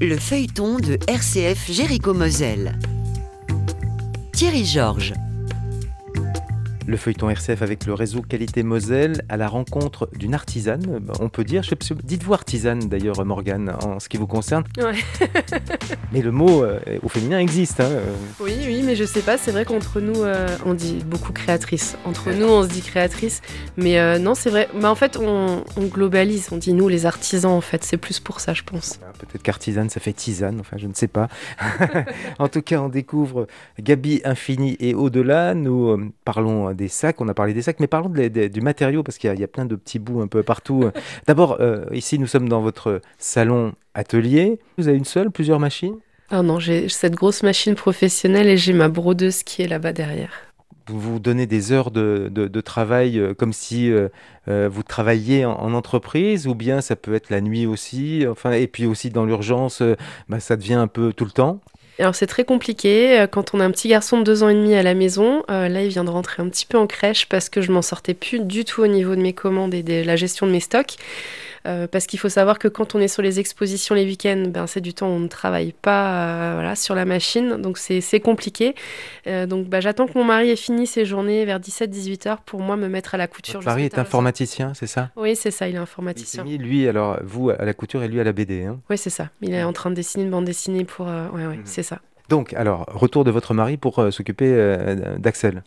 [0.00, 2.78] Le feuilleton de RCF Jéricho Moselle.
[4.32, 5.14] Thierry Georges.
[6.86, 11.42] Le feuilleton RCF avec le réseau Qualité Moselle à la rencontre d'une artisane, on peut
[11.42, 11.62] dire.
[12.02, 14.64] Dites-vous artisane d'ailleurs, Morgane, en ce qui vous concerne.
[14.76, 14.92] Ouais.
[16.12, 17.80] mais le mot euh, au féminin existe.
[17.80, 17.88] Hein.
[18.38, 19.38] Oui, oui, mais je sais pas.
[19.38, 21.96] C'est vrai qu'entre nous, euh, on dit beaucoup créatrice.
[22.04, 23.40] Entre nous, on se dit créatrice.
[23.78, 24.68] Mais euh, non, c'est vrai.
[24.74, 26.48] Mais en fait, on, on, globalise.
[26.52, 27.82] On dit nous, les artisans, en fait.
[27.82, 29.00] C'est plus pour ça, je pense.
[29.02, 30.60] Ah, peut-être qu'artisane, ça fait tisane.
[30.60, 31.28] Enfin, je ne sais pas.
[32.38, 33.46] en tout cas, on découvre
[33.80, 35.54] Gabi Infini et au-delà.
[35.54, 39.34] Nous parlons des sacs, on a parlé des sacs, mais parlons du matériau parce qu'il
[39.38, 40.90] y, a plein de petits bouts un peu partout.
[41.26, 44.58] D'abord, euh, ici nous sommes dans votre salon atelier.
[44.78, 45.96] Vous avez une seule, plusieurs machines?
[46.30, 50.32] Ah non, j'ai cette grosse machine professionnelle et j'ai ma brodeuse qui est là-bas derrière.
[50.88, 54.08] Vous vous donnez des heures de, travail euh, comme si euh,
[54.68, 58.86] vous travailliez en, entreprise ou bien ça peut être la nuit aussi, enfin, et puis
[58.86, 59.82] aussi dans l'urgence,
[60.28, 61.60] bah, ça devient un peu tout le temps?
[61.98, 63.20] Alors c'est très compliqué.
[63.20, 65.44] Euh, quand on a un petit garçon de deux ans et demi à la maison,
[65.50, 67.82] euh, là il vient de rentrer un petit peu en crèche parce que je m'en
[67.82, 70.60] sortais plus du tout au niveau de mes commandes et de la gestion de mes
[70.60, 70.96] stocks.
[71.66, 74.66] Euh, parce qu'il faut savoir que quand on est sur les expositions les week-ends, ben,
[74.66, 78.20] c'est du temps où on ne travaille pas euh, voilà, sur la machine, donc c'est
[78.20, 78.74] compliqué.
[79.26, 82.60] Euh, donc bah, j'attends que mon mari ait fini ses journées vers 17-18 heures pour
[82.60, 83.60] moi me mettre à la couture.
[83.60, 85.10] Votre mari est informaticien, c'est ça?
[85.16, 86.44] Oui, c'est ça, il est informaticien.
[86.46, 88.64] Il mis, lui, alors vous à la couture et lui à la BD.
[88.64, 88.80] Hein?
[88.90, 89.30] Oui, c'est ça.
[89.40, 91.06] Il est en train de dessiner une bande dessinée pour.
[91.06, 91.62] Ouais, ouais, mhm.
[91.64, 92.00] c'est ça.
[92.28, 95.62] Donc, alors, retour de votre mari pour s'occuper d'Axel.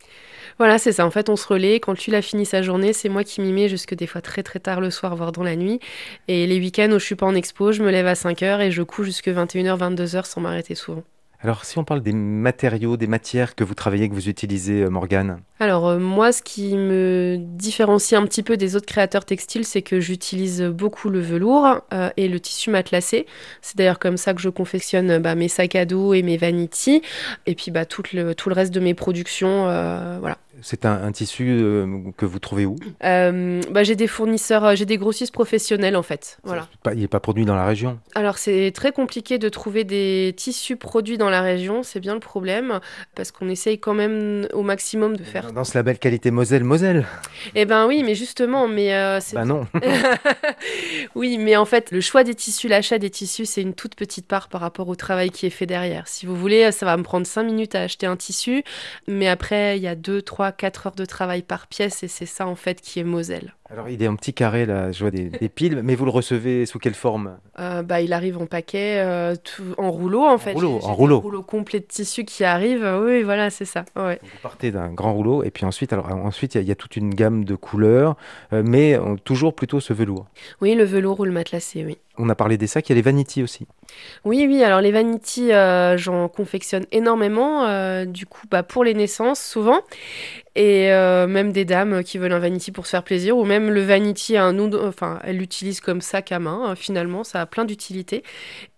[0.58, 1.06] Voilà, c'est ça.
[1.06, 1.80] En fait, on se relaie.
[1.80, 4.42] Quand lui a fini sa journée, c'est moi qui m'y mets jusque des fois très
[4.42, 5.80] très tard le soir, voire dans la nuit.
[6.28, 8.62] Et les week-ends où je suis pas en expo, je me lève à 5 h
[8.62, 11.04] et je couche jusque 21h, 22h sans m'arrêter souvent.
[11.40, 14.90] Alors, si on parle des matériaux, des matières que vous travaillez, que vous utilisez, euh,
[14.90, 19.64] Morgane Alors, euh, moi, ce qui me différencie un petit peu des autres créateurs textiles,
[19.64, 23.28] c'est que j'utilise beaucoup le velours euh, et le tissu matelassé.
[23.62, 27.04] C'est d'ailleurs comme ça que je confectionne bah, mes sacs à dos et mes vanities.
[27.46, 29.66] Et puis, bah, tout, le, tout le reste de mes productions,
[30.20, 30.38] voilà.
[30.62, 31.86] C'est un, tissu euh,
[32.18, 32.76] que vous trouvez où?
[33.04, 36.40] Euh, bah, J'ai des fournisseurs, euh, j'ai des grossistes professionnels en fait.
[36.44, 36.68] Voilà.
[36.94, 38.00] il n'est pas produit dans la région?
[38.16, 42.20] Alors c'est très compliqué de trouver des tissus produits dans la région, c'est bien le
[42.20, 42.80] problème,
[43.16, 45.54] parce qu'on essaye quand même au maximum de faire.
[45.54, 47.06] Dans ce label qualité Moselle, Moselle
[47.54, 49.20] Eh ben oui, mais justement, mais.
[49.34, 49.68] Bah non
[51.16, 54.28] Oui, mais en fait, le choix des tissus, l'achat des tissus, c'est une toute petite
[54.28, 56.08] part par rapport au travail qui est fait derrière.
[56.08, 58.64] Si vous voulez, ça va me prendre 5 minutes à acheter un tissu,
[59.08, 62.26] mais après, il y a 2, 3, 4 heures de travail par pièce et c'est
[62.26, 63.54] ça en fait qui est Moselle.
[63.70, 66.66] Alors il est en petit carré là, je vois des, piles, mais vous le recevez
[66.66, 67.38] sous quelle forme?
[67.60, 69.36] Euh, bah, Il arrive en paquet, euh,
[69.78, 70.52] en rouleau en fait.
[70.52, 71.20] En rouleau, en rouleau.
[71.20, 73.84] rouleau complet de tissu qui arrive, oui voilà c'est ça.
[73.96, 74.20] Ouais.
[74.24, 77.14] Vous partez d'un grand rouleau et puis ensuite, alors, ensuite il y, a toute une
[77.14, 78.16] gamme de couleurs,
[78.54, 80.28] euh, mais toujours plutôt ce velours.
[80.62, 81.98] Oui, le velours ou le matelassé, oui.
[82.18, 83.68] On a parlé des sacs, il y a les vanities aussi.
[84.26, 85.52] Oui, oui, alors les vanities,
[85.98, 89.82] j'en confectionne énormément, du coup bah, pour les naissances souvent,
[90.58, 90.90] et
[91.28, 94.38] même des dames qui veulent un vanity pour se faire plaisir, ou même le vanity,
[94.38, 96.62] un enfin, elle l'utilise comme sac à main.
[96.66, 98.24] Hein, finalement, ça a plein d'utilités.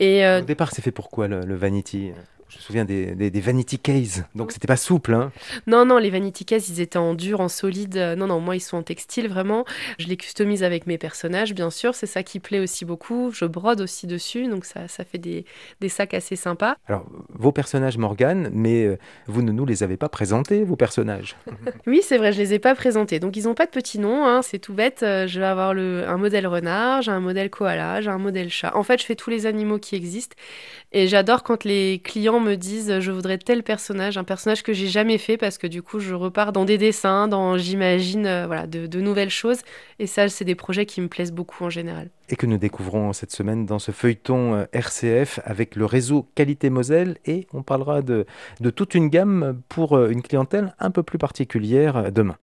[0.02, 2.12] Euh, au départ, c'est fait pourquoi le vanity?
[2.50, 5.14] Je me souviens des, des, vanity cases, donc c'était pas souple.
[5.14, 5.32] Hein.
[5.68, 7.96] Non, non, les vanity cases, ils étaient en dur, en solide.
[8.18, 9.66] Non, non, moi, ils sont en textile, vraiment.
[10.00, 11.94] Je les customise avec mes personnages, bien sûr.
[11.94, 13.32] C'est ça qui plaît aussi beaucoup.
[13.32, 15.46] Je brode aussi dessus, donc ça, ça fait des,
[15.80, 16.76] des sacs assez sympas.
[16.88, 21.36] Alors, vos personnages, Morgane, mais euh, vous ne nous les avez pas présentés, vos personnages.
[21.86, 23.20] oui, c'est vrai, je les ai pas présentés.
[23.20, 25.04] Donc, ils n'ont pas de petits noms, hein, c'est tout bête.
[25.04, 28.50] Euh, je vais avoir le, un modèle renard, j'ai un modèle koala, j'ai un modèle
[28.50, 28.76] chat.
[28.76, 30.36] En fait, je fais tous les animaux qui existent.
[30.92, 34.88] Et j'adore quand les clients me disent je voudrais tel personnage, un personnage que j'ai
[34.88, 38.68] jamais fait parce que du coup je repars dans des dessins, dans j'imagine euh, voilà
[38.68, 39.60] de, de, nouvelles choses
[40.00, 42.10] et ça c'est des projets qui me plaisent beaucoup en général.
[42.30, 46.70] Et que nous découvrons cette semaine dans ce feuilleton euh, RCF avec le réseau Qualité
[46.70, 48.26] Moselle et on parlera de,
[48.60, 52.38] de toute une gamme pour euh, une clientèle un peu plus particulière demain.